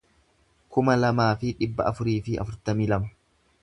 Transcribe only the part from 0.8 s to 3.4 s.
lamaa fi dhibba afurii fi afurtamii lama